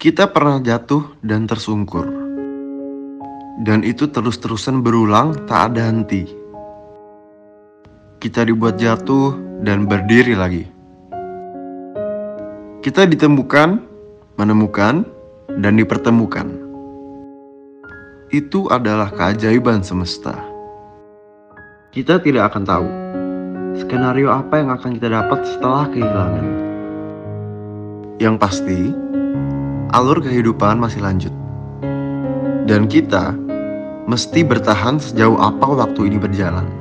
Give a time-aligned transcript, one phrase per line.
[0.00, 2.08] Kita pernah jatuh dan tersungkur.
[3.60, 6.24] Dan itu terus-terusan berulang tak ada henti.
[8.16, 10.64] Kita dibuat jatuh dan berdiri lagi.
[12.80, 13.76] Kita ditemukan,
[14.40, 15.04] menemukan,
[15.60, 16.48] dan dipertemukan.
[18.32, 20.32] Itu adalah keajaiban semesta.
[21.92, 22.88] Kita tidak akan tahu
[23.84, 26.46] skenario apa yang akan kita dapat setelah kehilangan.
[28.16, 28.80] Yang pasti,
[29.90, 31.34] alur kehidupan masih lanjut.
[32.66, 33.34] Dan kita
[34.06, 36.79] mesti bertahan sejauh apa waktu ini berjalan.